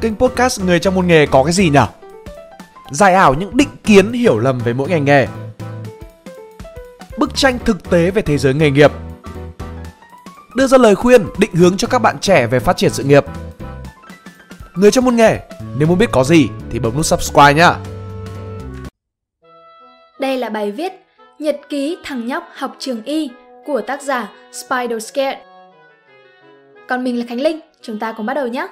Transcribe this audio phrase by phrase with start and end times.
[0.00, 1.78] kênh podcast Người trong môn nghề có cái gì nhỉ?
[2.90, 5.26] Giải ảo những định kiến hiểu lầm về mỗi ngành nghề.
[7.18, 8.92] Bức tranh thực tế về thế giới nghề nghiệp.
[10.56, 13.24] Đưa ra lời khuyên, định hướng cho các bạn trẻ về phát triển sự nghiệp.
[14.74, 15.40] Người trong môn nghề,
[15.78, 17.74] nếu muốn biết có gì thì bấm nút subscribe nhá.
[20.20, 20.92] Đây là bài viết
[21.38, 23.30] Nhật ký thằng nhóc học trường y
[23.66, 25.38] của tác giả Spider Scared.
[26.88, 28.66] Còn mình là Khánh Linh, chúng ta cùng bắt đầu nhé.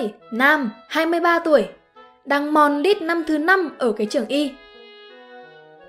[0.00, 1.68] Tuổi, nam, 23 tuổi,
[2.24, 4.50] đang mòn lít năm thứ năm ở cái trường y.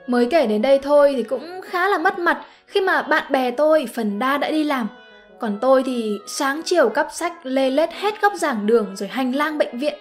[0.07, 3.51] Mới kể đến đây thôi thì cũng khá là mất mặt khi mà bạn bè
[3.51, 4.87] tôi phần đa đã đi làm.
[5.39, 9.35] Còn tôi thì sáng chiều cắp sách lê lết hết góc giảng đường rồi hành
[9.35, 9.93] lang bệnh viện.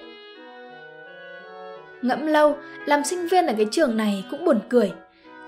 [2.02, 2.56] Ngẫm lâu,
[2.86, 4.92] làm sinh viên ở cái trường này cũng buồn cười.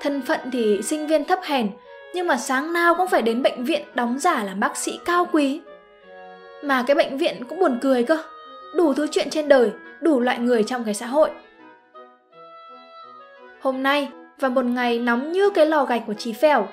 [0.00, 1.70] Thân phận thì sinh viên thấp hèn,
[2.14, 5.28] nhưng mà sáng nào cũng phải đến bệnh viện đóng giả làm bác sĩ cao
[5.32, 5.60] quý.
[6.62, 8.18] Mà cái bệnh viện cũng buồn cười cơ.
[8.76, 9.70] Đủ thứ chuyện trên đời,
[10.00, 11.30] đủ loại người trong cái xã hội.
[13.60, 14.08] Hôm nay,
[14.40, 16.68] và một ngày nóng như cái lò gạch của Chí Phèo,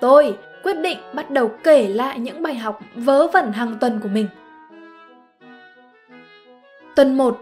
[0.00, 4.08] tôi quyết định bắt đầu kể lại những bài học vớ vẩn hàng tuần của
[4.08, 4.28] mình.
[6.96, 7.38] Tuần 1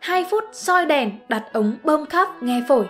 [0.00, 2.86] 2 phút soi đèn đặt ống bơm khắp nghe phổi.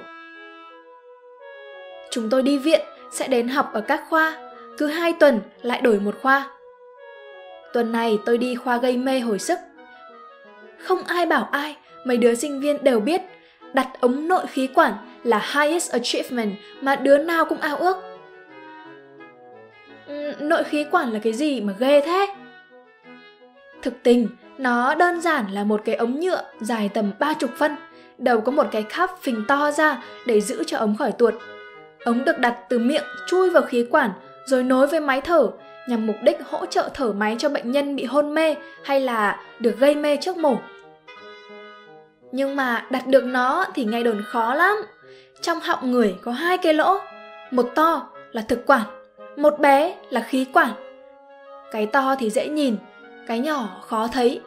[2.11, 2.81] Chúng tôi đi viện
[3.13, 4.37] sẽ đến học ở các khoa,
[4.79, 6.51] cứ 2 tuần lại đổi một khoa.
[7.73, 9.59] Tuần này tôi đi khoa gây mê hồi sức.
[10.79, 13.21] Không ai bảo ai, mấy đứa sinh viên đều biết
[13.73, 14.93] đặt ống nội khí quản
[15.25, 17.97] là highest achievement mà đứa nào cũng ao ước.
[20.07, 22.27] Ừ, nội khí quản là cái gì mà ghê thế?
[23.83, 27.77] Thực tình, nó đơn giản là một cái ống nhựa dài tầm ba chục phân,
[28.19, 31.35] đầu có một cái khắp phình to ra để giữ cho ống khỏi tuột.
[32.05, 34.11] Ống được đặt từ miệng chui vào khí quản
[34.47, 35.51] rồi nối với máy thở
[35.89, 39.41] nhằm mục đích hỗ trợ thở máy cho bệnh nhân bị hôn mê hay là
[39.59, 40.57] được gây mê trước mổ.
[42.33, 44.77] Nhưng mà đặt được nó thì ngay đồn khó lắm.
[45.41, 46.99] Trong họng người có hai cái lỗ,
[47.51, 48.83] một to là thực quản,
[49.37, 50.71] một bé là khí quản.
[51.73, 52.77] Cái to thì dễ nhìn,
[53.27, 54.41] cái nhỏ khó thấy.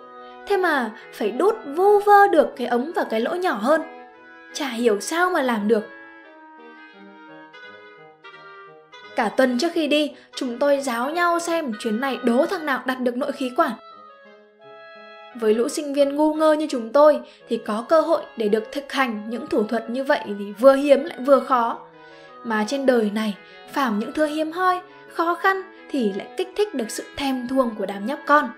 [0.48, 3.82] Thế mà phải đút vô vơ được cái ống vào cái lỗ nhỏ hơn.
[4.54, 5.84] Chả hiểu sao mà làm được.
[9.20, 12.82] Cả tuần trước khi đi, chúng tôi giáo nhau xem chuyến này đố thằng nào
[12.86, 13.72] đặt được nội khí quản.
[15.36, 17.20] Với lũ sinh viên ngu ngơ như chúng tôi
[17.50, 20.74] thì có cơ hội để được thực hành những thủ thuật như vậy thì vừa
[20.74, 21.80] hiếm lại vừa khó.
[22.44, 23.38] Mà trên đời này,
[23.72, 24.80] phàm những thứ hiếm hoi,
[25.14, 28.50] khó khăn thì lại kích thích được sự thèm thuồng của đám nhóc con.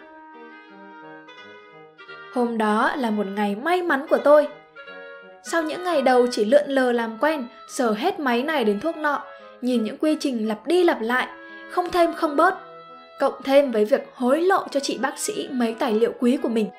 [2.33, 4.47] Hôm đó là một ngày may mắn của tôi.
[5.43, 8.97] Sau những ngày đầu chỉ lượn lờ làm quen, sờ hết máy này đến thuốc
[8.97, 9.23] nọ,
[9.61, 11.27] nhìn những quy trình lặp đi lặp lại,
[11.69, 12.53] không thêm không bớt,
[13.19, 16.49] cộng thêm với việc hối lộ cho chị bác sĩ mấy tài liệu quý của
[16.49, 16.69] mình.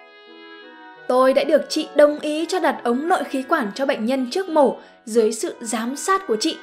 [1.08, 4.30] Tôi đã được chị đồng ý cho đặt ống nội khí quản cho bệnh nhân
[4.30, 6.58] trước mổ dưới sự giám sát của chị.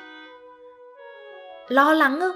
[1.68, 2.34] Lo lắng ư?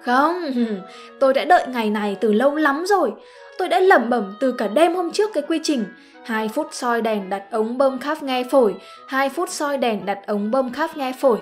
[0.00, 0.40] Không,
[1.20, 3.12] tôi đã đợi ngày này từ lâu lắm rồi.
[3.58, 5.84] Tôi đã lẩm bẩm từ cả đêm hôm trước cái quy trình.
[6.24, 8.74] 2 phút soi đèn đặt ống bơm khắp nghe phổi,
[9.08, 11.38] 2 phút soi đèn đặt ống bơm khắp nghe phổi.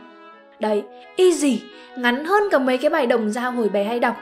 [0.60, 0.84] Đấy,
[1.16, 1.62] easy,
[1.96, 4.16] ngắn hơn cả mấy cái bài đồng dao hồi bé hay đọc.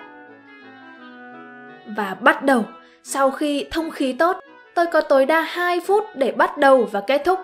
[1.96, 2.64] Và bắt đầu,
[3.02, 4.36] sau khi thông khí tốt,
[4.74, 7.40] tôi có tối đa 2 phút để bắt đầu và kết thúc.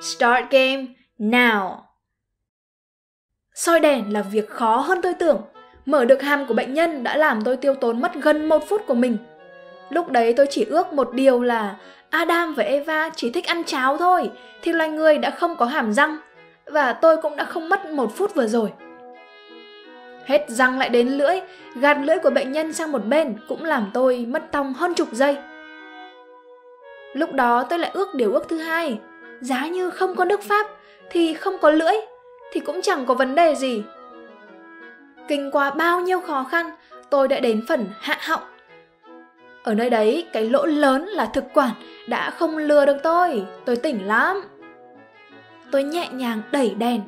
[0.00, 0.86] Start game
[1.18, 1.76] now.
[3.54, 5.42] Soi đèn là việc khó hơn tôi tưởng.
[5.86, 8.82] Mở được hàm của bệnh nhân đã làm tôi tiêu tốn mất gần một phút
[8.86, 9.16] của mình.
[9.88, 11.76] Lúc đấy tôi chỉ ước một điều là
[12.10, 14.30] Adam và Eva chỉ thích ăn cháo thôi,
[14.62, 16.16] thì loài người đã không có hàm răng.
[16.72, 18.72] Và tôi cũng đã không mất một phút vừa rồi.
[20.24, 21.40] Hết răng lại đến lưỡi,
[21.76, 25.08] gạt lưỡi của bệnh nhân sang một bên cũng làm tôi mất tông hơn chục
[25.12, 25.36] giây.
[27.12, 28.98] Lúc đó tôi lại ước điều ước thứ hai,
[29.40, 30.66] giá như không có nước Pháp
[31.10, 31.94] thì không có lưỡi,
[32.52, 33.82] thì cũng chẳng có vấn đề gì.
[35.28, 36.70] Kinh qua bao nhiêu khó khăn,
[37.10, 38.42] tôi đã đến phần hạ họng.
[39.62, 41.70] Ở nơi đấy, cái lỗ lớn là thực quản
[42.08, 44.42] đã không lừa được tôi, tôi tỉnh lắm.
[45.72, 47.00] Tôi nhẹ nhàng đẩy đèn,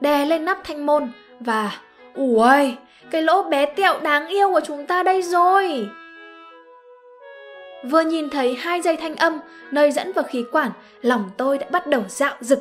[0.00, 1.72] đè lên nắp thanh môn và
[2.14, 2.76] Ui,
[3.10, 5.88] cái lỗ bé tẹo đáng yêu của chúng ta đây rồi.
[7.90, 9.38] Vừa nhìn thấy hai dây thanh âm
[9.70, 10.70] nơi dẫn vào khí quản,
[11.00, 12.58] lòng tôi đã bắt đầu dạo rực.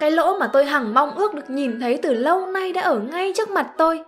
[0.00, 2.98] Cái lỗ mà tôi hằng mong ước được nhìn thấy từ lâu nay đã ở
[2.98, 4.00] ngay trước mặt tôi.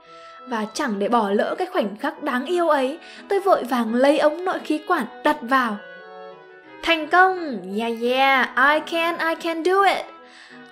[0.48, 2.98] Và chẳng để bỏ lỡ cái khoảnh khắc đáng yêu ấy,
[3.28, 5.76] tôi vội vàng lấy ống nội khí quản đặt vào.
[6.82, 7.58] Thành công!
[7.78, 10.15] Yeah yeah, I can, I can do it!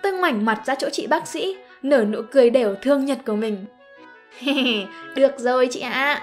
[0.05, 3.35] Tôi ngoảnh mặt ra chỗ chị bác sĩ, nở nụ cười đều thương nhật của
[3.35, 3.65] mình.
[5.17, 6.23] Được rồi chị ạ.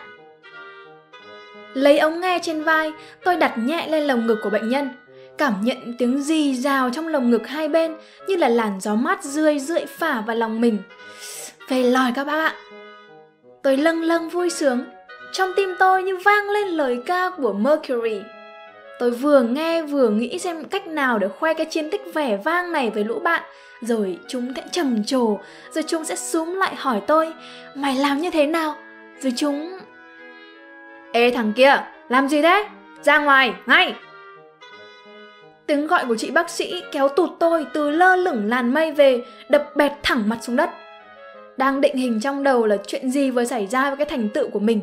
[1.73, 2.91] Lấy ống nghe trên vai,
[3.23, 4.89] tôi đặt nhẹ lên lồng ngực của bệnh nhân,
[5.37, 7.95] cảm nhận tiếng rì rào trong lồng ngực hai bên
[8.27, 10.77] như là làn gió mát rươi rượi phả vào lòng mình.
[11.67, 12.55] Về lòi các bác ạ.
[13.63, 14.85] Tôi lâng lâng vui sướng,
[15.31, 18.21] trong tim tôi như vang lên lời ca của Mercury.
[19.01, 22.71] Tôi vừa nghe vừa nghĩ xem cách nào để khoe cái chiến tích vẻ vang
[22.71, 23.43] này với lũ bạn
[23.81, 25.37] Rồi chúng sẽ trầm trồ
[25.71, 27.33] Rồi chúng sẽ xuống lại hỏi tôi
[27.75, 28.75] Mày làm như thế nào
[29.19, 29.77] Rồi chúng...
[31.13, 32.67] Ê thằng kia, làm gì thế?
[33.01, 33.95] Ra ngoài, ngay!
[35.65, 39.23] Tiếng gọi của chị bác sĩ kéo tụt tôi từ lơ lửng làn mây về
[39.49, 40.69] Đập bẹt thẳng mặt xuống đất
[41.57, 44.49] Đang định hình trong đầu là chuyện gì vừa xảy ra với cái thành tựu
[44.49, 44.81] của mình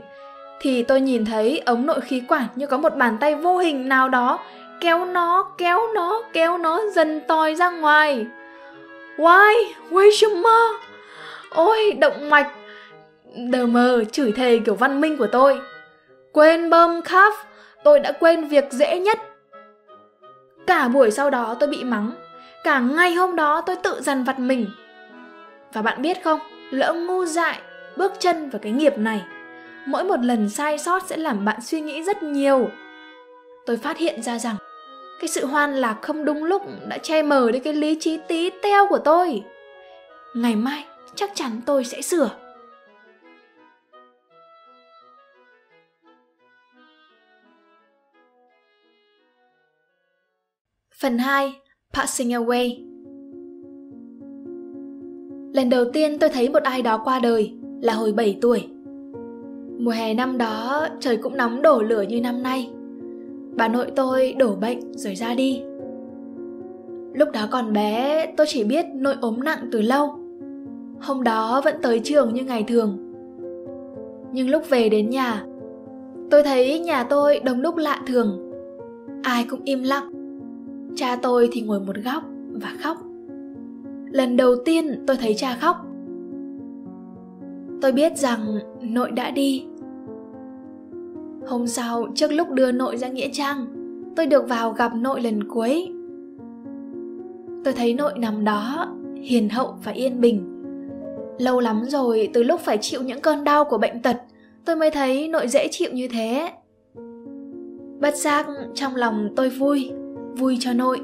[0.61, 3.89] thì tôi nhìn thấy ống nội khí quản như có một bàn tay vô hình
[3.89, 4.39] nào đó
[4.81, 8.27] kéo nó, kéo nó, kéo nó dần tòi ra ngoài.
[9.17, 9.73] Why?
[9.91, 10.69] Why mơ.
[11.51, 12.53] Ôi, động mạch.
[13.51, 15.61] Đờ mờ chửi thề kiểu văn minh của tôi.
[16.33, 17.33] Quên bơm khắp,
[17.85, 19.19] tôi đã quên việc dễ nhất.
[20.67, 22.11] Cả buổi sau đó tôi bị mắng.
[22.65, 24.67] Cả ngày hôm đó tôi tự dằn vặt mình.
[25.73, 26.41] Và bạn biết không,
[26.71, 27.59] lỡ ngu dại,
[27.97, 29.23] bước chân vào cái nghiệp này
[29.87, 32.69] mỗi một lần sai sót sẽ làm bạn suy nghĩ rất nhiều.
[33.67, 34.57] Tôi phát hiện ra rằng,
[35.21, 38.51] cái sự hoan lạc không đúng lúc đã che mờ đi cái lý trí tí
[38.63, 39.43] teo của tôi.
[40.35, 40.85] Ngày mai,
[41.15, 42.31] chắc chắn tôi sẽ sửa.
[51.01, 51.61] Phần 2
[51.93, 52.85] Passing Away.
[55.55, 58.69] Lần đầu tiên tôi thấy một ai đó qua đời là hồi 7 tuổi.
[59.79, 62.71] Mùa hè năm đó, trời cũng nóng đổ lửa như năm nay.
[63.57, 65.63] Bà nội tôi đổ bệnh rồi ra đi.
[67.15, 70.19] Lúc đó còn bé, tôi chỉ biết nội ốm nặng từ lâu.
[71.01, 72.99] Hôm đó vẫn tới trường như ngày thường.
[74.33, 75.45] Nhưng lúc về đến nhà,
[76.31, 78.53] Tôi thấy nhà tôi đông đúc lạ thường.
[79.23, 80.11] Ai cũng im lặng.
[80.97, 82.23] Cha tôi thì ngồi một góc
[82.53, 82.97] và khóc.
[84.11, 85.77] Lần đầu tiên tôi thấy cha khóc
[87.81, 89.65] tôi biết rằng nội đã đi.
[91.47, 93.67] Hôm sau, trước lúc đưa nội ra nghĩa trang,
[94.17, 95.93] tôi được vào gặp nội lần cuối.
[97.65, 98.89] Tôi thấy nội nằm đó,
[99.23, 100.55] hiền hậu và yên bình.
[101.39, 104.17] Lâu lắm rồi, từ lúc phải chịu những cơn đau của bệnh tật,
[104.65, 106.53] tôi mới thấy nội dễ chịu như thế.
[108.01, 109.91] Bất giác, trong lòng tôi vui
[110.37, 111.01] vui cho nội.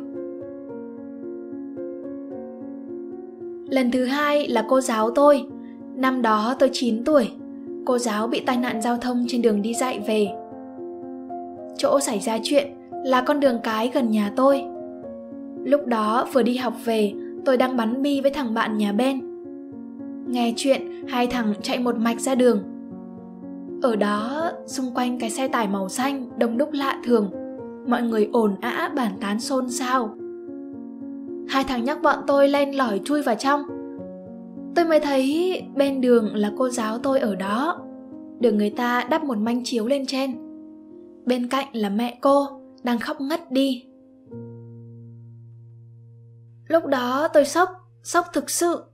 [3.69, 5.47] Lần thứ hai là cô giáo tôi.
[5.97, 7.31] Năm đó tôi 9 tuổi,
[7.85, 10.29] cô giáo bị tai nạn giao thông trên đường đi dạy về.
[11.77, 12.67] Chỗ xảy ra chuyện
[13.05, 14.65] là con đường cái gần nhà tôi.
[15.65, 17.13] Lúc đó vừa đi học về,
[17.45, 19.21] tôi đang bắn bi với thằng bạn nhà bên.
[20.27, 22.63] Nghe chuyện, hai thằng chạy một mạch ra đường.
[23.83, 27.31] Ở đó, xung quanh cái xe tải màu xanh đông đúc lạ thường,
[27.89, 30.15] mọi người ồn ã bàn tán xôn xao.
[31.49, 33.63] Hai thằng nhắc bọn tôi lên lỏi chui vào trong,
[34.75, 37.81] tôi mới thấy bên đường là cô giáo tôi ở đó.
[38.41, 40.37] Được người ta đắp một manh chiếu lên trên.
[41.27, 43.85] Bên cạnh là mẹ cô, đang khóc ngất đi.
[46.69, 47.69] Lúc đó tôi sốc
[48.03, 48.85] sốc thực sự.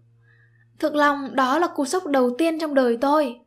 [0.79, 3.41] Thực lòng đó là cú sốc đầu tiên trong đời tôi.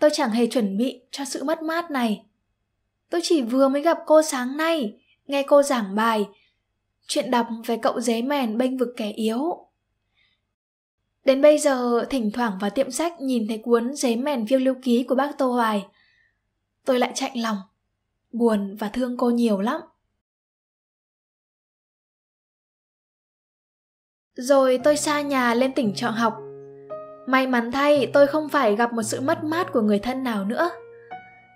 [0.00, 2.26] Tôi chẳng hề chuẩn bị cho sự mất mát này.
[3.10, 6.28] Tôi chỉ vừa mới gặp cô sáng nay, nghe cô giảng bài,
[7.06, 9.63] chuyện đọc về cậu dế mèn bênh vực kẻ yếu.
[11.24, 14.74] Đến bây giờ, thỉnh thoảng vào tiệm sách nhìn thấy cuốn giấy mèn phiêu lưu
[14.82, 15.86] ký của bác Tô Hoài.
[16.84, 17.56] Tôi lại chạnh lòng,
[18.32, 19.80] buồn và thương cô nhiều lắm.
[24.34, 26.38] Rồi tôi xa nhà lên tỉnh trọ học.
[27.26, 30.44] May mắn thay tôi không phải gặp một sự mất mát của người thân nào
[30.44, 30.70] nữa.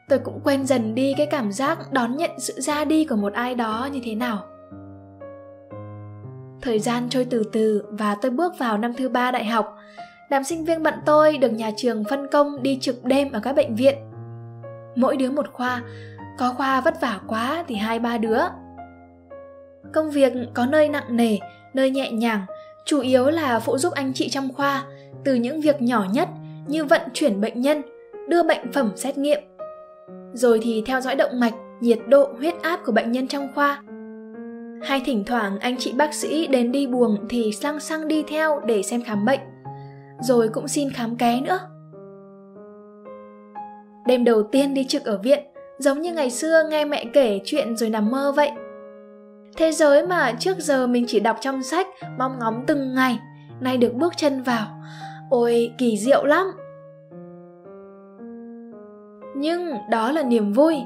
[0.09, 3.33] Tôi cũng quên dần đi cái cảm giác đón nhận sự ra đi của một
[3.33, 4.58] ai đó như thế nào.
[6.63, 9.77] Thời gian trôi từ từ và tôi bước vào năm thứ ba đại học.
[10.31, 13.57] Đám sinh viên bận tôi được nhà trường phân công đi trực đêm ở các
[13.57, 13.95] bệnh viện.
[14.97, 15.83] Mỗi đứa một khoa,
[16.39, 18.39] có khoa vất vả quá thì hai ba đứa.
[19.93, 21.39] Công việc có nơi nặng nề,
[21.75, 22.41] nơi nhẹ nhàng,
[22.85, 24.85] chủ yếu là phụ giúp anh chị trong khoa,
[25.25, 26.29] từ những việc nhỏ nhất
[26.67, 27.83] như vận chuyển bệnh nhân,
[28.29, 29.41] đưa bệnh phẩm xét nghiệm.
[30.33, 33.83] Rồi thì theo dõi động mạch, nhiệt độ, huyết áp của bệnh nhân trong khoa,
[34.83, 38.61] hay thỉnh thoảng anh chị bác sĩ đến đi buồng thì lăng xăng đi theo
[38.67, 39.41] để xem khám bệnh
[40.21, 41.61] rồi cũng xin khám ké nữa
[44.07, 45.45] đêm đầu tiên đi trực ở viện
[45.79, 48.51] giống như ngày xưa nghe mẹ kể chuyện rồi nằm mơ vậy
[49.57, 51.87] thế giới mà trước giờ mình chỉ đọc trong sách
[52.19, 53.19] mong ngóng từng ngày
[53.61, 54.67] nay được bước chân vào.
[55.31, 56.47] Ôi, kỳ diệu lắm!
[59.37, 60.77] Nhưng đó là niềm vui,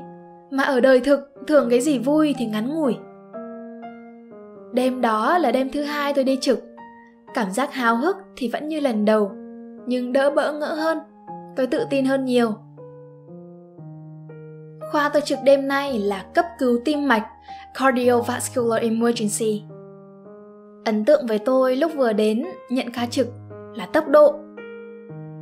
[0.50, 2.96] mà ở đời thực thường cái gì vui thì ngắn ngủi.
[4.72, 6.64] Đêm đó là đêm thứ hai tôi đi trực.
[7.34, 9.32] Cảm giác háo hức thì vẫn như lần đầu,
[9.86, 10.98] nhưng đỡ bỡ ngỡ hơn.
[11.56, 12.54] Tôi tự tin hơn nhiều.
[14.92, 17.26] Khoa tôi trực đêm nay là cấp cứu tim mạch,
[17.74, 19.62] cardiovascular emergency.
[20.84, 23.26] Ấn tượng với tôi lúc vừa đến nhận ca trực
[23.74, 24.34] là tốc độ.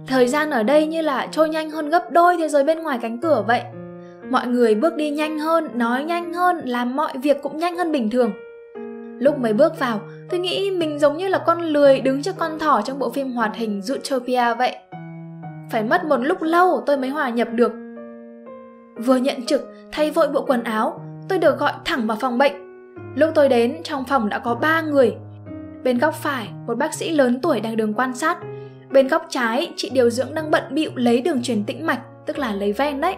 [0.07, 2.99] Thời gian ở đây như là trôi nhanh hơn gấp đôi thế giới bên ngoài
[3.03, 3.63] cánh cửa vậy.
[4.31, 7.93] Mọi người bước đi nhanh hơn, nói nhanh hơn, làm mọi việc cũng nhanh hơn
[7.93, 8.33] bình thường.
[9.21, 10.01] Lúc mới bước vào,
[10.31, 13.33] tôi nghĩ mình giống như là con lười đứng trước con thỏ trong bộ phim
[13.33, 14.77] hoạt hình Zootopia vậy.
[15.71, 17.73] Phải mất một lúc lâu tôi mới hòa nhập được.
[18.97, 22.53] Vừa nhận trực, thay vội bộ quần áo, tôi được gọi thẳng vào phòng bệnh.
[23.15, 25.17] Lúc tôi đến, trong phòng đã có ba người,
[25.85, 28.39] Bên góc phải, một bác sĩ lớn tuổi đang đường quan sát.
[28.91, 32.39] Bên góc trái, chị điều dưỡng đang bận bịu lấy đường truyền tĩnh mạch, tức
[32.39, 33.17] là lấy ven đấy.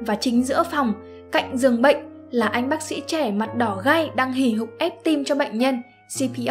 [0.00, 0.94] Và chính giữa phòng,
[1.32, 1.96] cạnh giường bệnh
[2.32, 5.58] là anh bác sĩ trẻ mặt đỏ gai đang hì hục ép tim cho bệnh
[5.58, 5.82] nhân,
[6.18, 6.50] CPR.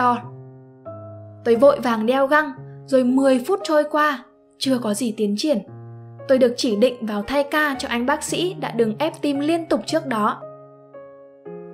[1.46, 2.52] Tôi vội vàng đeo găng,
[2.86, 4.24] rồi 10 phút trôi qua,
[4.58, 5.58] chưa có gì tiến triển.
[6.28, 9.40] Tôi được chỉ định vào thay ca cho anh bác sĩ đã đừng ép tim
[9.40, 10.42] liên tục trước đó.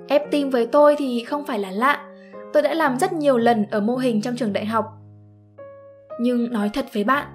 [0.08, 2.04] Ép tim với tôi thì không phải là lạ,
[2.52, 4.86] tôi đã làm rất nhiều lần ở mô hình trong trường đại học.
[6.20, 7.26] Nhưng nói thật với bạn,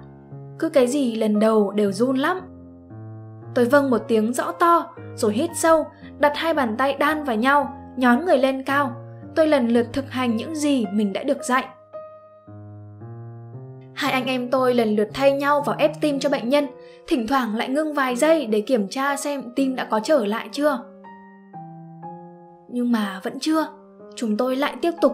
[0.58, 2.40] cứ cái gì lần đầu đều run lắm.
[3.54, 5.86] Tôi vâng một tiếng rõ to, rồi hít sâu,
[6.18, 8.92] đặt hai bàn tay đan vào nhau, nhón người lên cao.
[9.34, 11.64] Tôi lần lượt thực hành những gì mình đã được dạy.
[13.94, 16.66] Hai anh em tôi lần lượt thay nhau vào ép tim cho bệnh nhân,
[17.06, 20.48] thỉnh thoảng lại ngưng vài giây để kiểm tra xem tim đã có trở lại
[20.52, 20.78] chưa.
[22.68, 23.66] Nhưng mà vẫn chưa
[24.16, 25.12] chúng tôi lại tiếp tục.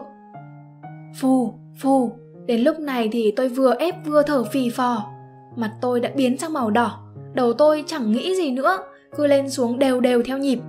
[1.19, 2.11] Phù, phù,
[2.45, 5.07] đến lúc này thì tôi vừa ép vừa thở phì phò.
[5.55, 6.99] Mặt tôi đã biến sang màu đỏ,
[7.33, 8.77] đầu tôi chẳng nghĩ gì nữa,
[9.17, 10.59] cứ lên xuống đều đều theo nhịp.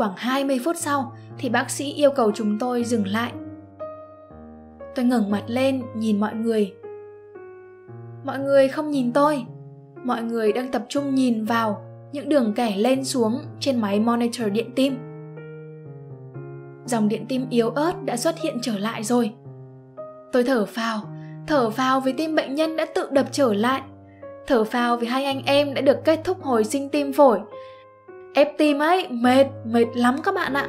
[0.00, 3.32] Khoảng 20 phút sau thì bác sĩ yêu cầu chúng tôi dừng lại.
[4.94, 6.74] Tôi ngẩng mặt lên nhìn mọi người.
[8.24, 9.44] Mọi người không nhìn tôi,
[10.04, 14.52] mọi người đang tập trung nhìn vào những đường kẻ lên xuống trên máy monitor
[14.52, 14.98] điện tim
[16.86, 19.32] dòng điện tim yếu ớt đã xuất hiện trở lại rồi.
[20.32, 21.00] Tôi thở phào,
[21.46, 23.82] thở phào vì tim bệnh nhân đã tự đập trở lại.
[24.46, 27.40] Thở phào vì hai anh em đã được kết thúc hồi sinh tim phổi.
[28.34, 30.68] Ép tim ấy, mệt, mệt lắm các bạn ạ.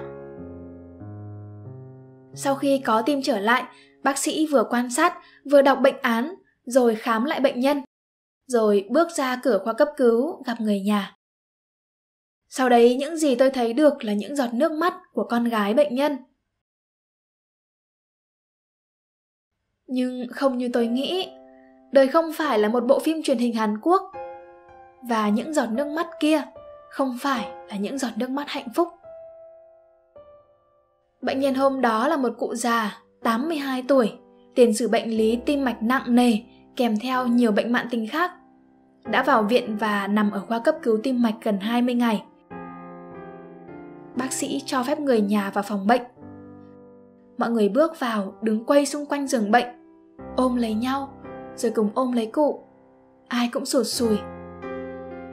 [2.33, 3.63] Sau khi có tim trở lại,
[4.03, 5.13] bác sĩ vừa quan sát,
[5.51, 7.81] vừa đọc bệnh án, rồi khám lại bệnh nhân,
[8.47, 11.15] rồi bước ra cửa khoa cấp cứu gặp người nhà.
[12.49, 15.73] Sau đấy những gì tôi thấy được là những giọt nước mắt của con gái
[15.73, 16.17] bệnh nhân.
[19.87, 21.29] Nhưng không như tôi nghĩ,
[21.91, 24.01] đời không phải là một bộ phim truyền hình Hàn Quốc.
[25.09, 26.41] Và những giọt nước mắt kia
[26.91, 28.87] không phải là những giọt nước mắt hạnh phúc.
[31.21, 34.13] Bệnh nhân hôm đó là một cụ già, 82 tuổi,
[34.55, 36.33] tiền sử bệnh lý tim mạch nặng nề,
[36.75, 38.31] kèm theo nhiều bệnh mạng tính khác.
[39.05, 42.23] Đã vào viện và nằm ở khoa cấp cứu tim mạch gần 20 ngày
[44.15, 46.01] bác sĩ cho phép người nhà vào phòng bệnh
[47.37, 49.67] mọi người bước vào đứng quay xung quanh giường bệnh
[50.35, 51.13] ôm lấy nhau
[51.55, 52.63] rồi cùng ôm lấy cụ
[53.27, 54.17] ai cũng sụt sùi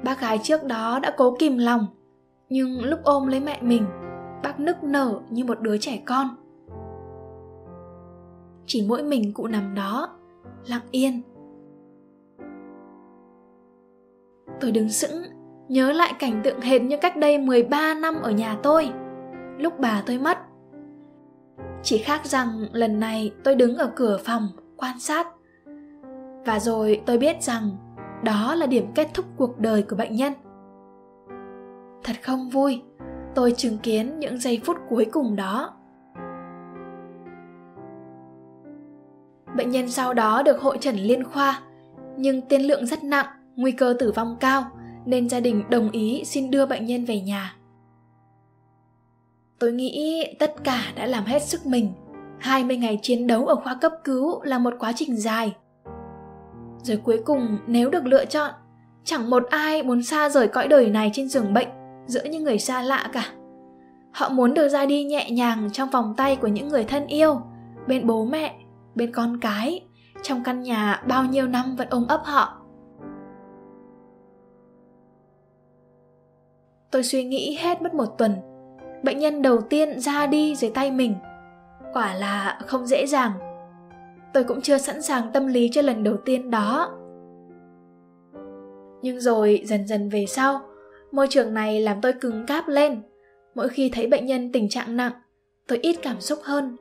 [0.09, 1.87] bác gái trước đó đã cố kìm lòng
[2.49, 3.85] nhưng lúc ôm lấy mẹ mình
[4.43, 6.29] bác nức nở như một đứa trẻ con
[8.67, 10.19] chỉ mỗi mình cụ nằm đó
[10.67, 11.23] lặng yên
[14.61, 15.39] tôi đứng sững
[15.69, 18.91] nhớ lại cảnh tượng hệt như cách đây 13 năm ở nhà tôi,
[19.59, 20.39] lúc bà tôi mất.
[21.83, 25.27] Chỉ khác rằng lần này tôi đứng ở cửa phòng quan sát.
[26.47, 27.71] Và rồi tôi biết rằng
[28.25, 30.33] đó là điểm kết thúc cuộc đời của bệnh nhân.
[32.05, 32.83] Thật không vui,
[33.35, 35.75] tôi chứng kiến những giây phút cuối cùng đó.
[39.57, 41.61] Bệnh nhân sau đó được hội trần liên khoa,
[42.17, 44.65] nhưng tiên lượng rất nặng, nguy cơ tử vong cao–
[45.09, 47.57] nên gia đình đồng ý xin đưa bệnh nhân về nhà.
[49.59, 51.93] Tôi nghĩ tất cả đã làm hết sức mình.
[52.39, 55.57] 20 ngày chiến đấu ở khoa cấp cứu là một quá trình dài.
[56.89, 58.51] Rồi cuối cùng nếu được lựa chọn,
[59.05, 61.69] chẳng một ai muốn xa rời cõi đời này trên giường bệnh
[62.07, 63.25] giữa những người xa lạ cả.
[64.13, 67.41] Họ muốn được ra đi nhẹ nhàng trong vòng tay của những người thân yêu,
[67.87, 68.55] bên bố mẹ,
[68.95, 69.87] bên con cái,
[70.23, 72.63] trong căn nhà bao nhiêu năm vẫn ôm ấp họ.
[76.91, 78.33] Tôi suy nghĩ hết mất một tuần.
[79.03, 81.15] Bệnh nhân đầu tiên ra đi dưới tay mình.
[81.93, 83.48] quả là không dễ dàng
[84.35, 86.95] tôi cũng chưa sẵn sàng tâm lý cho lần đầu tiên đó.
[89.03, 90.61] Nhưng rồi, dần dần về sau,
[91.13, 93.03] môi trường này làm tôi cứng cáp lên.
[93.55, 95.13] Mỗi khi thấy bệnh nhân tình trạng nặng,
[95.69, 96.77] tôi ít cảm xúc hơn.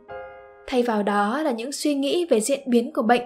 [0.67, 3.21] Thay vào đó là những suy nghĩ về diễn biến của bệnh,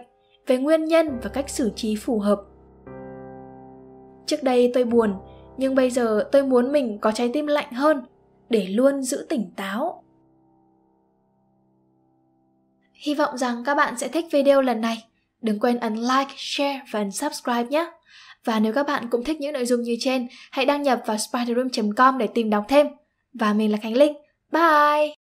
[0.47, 2.41] về nguyên nhân và cách xử trí phù hợp.
[4.25, 5.13] Trước đây tôi buồn,
[5.57, 8.01] nhưng bây giờ tôi muốn mình có trái tim lạnh hơn,
[8.49, 10.03] để luôn giữ tỉnh táo
[13.01, 15.03] hy vọng rằng các bạn sẽ thích video lần này.
[15.41, 17.91] Đừng quên ấn like, share và ấn subscribe nhé.
[18.46, 21.17] Và nếu các bạn cũng thích những nội dung như trên, hãy đăng nhập vào
[21.17, 22.88] spiderroom com để tìm đọc thêm.
[23.34, 24.13] Và mình là khánh linh.
[24.51, 25.20] Bye!